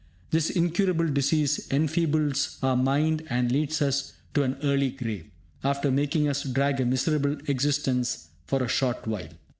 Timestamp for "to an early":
4.33-4.89